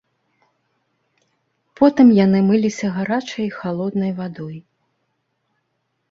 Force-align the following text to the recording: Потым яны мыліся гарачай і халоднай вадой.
Потым 1.79 2.07
яны 2.25 2.39
мыліся 2.49 2.87
гарачай 2.95 3.43
і 3.47 3.51
халоднай 3.59 4.11
вадой. 4.21 4.55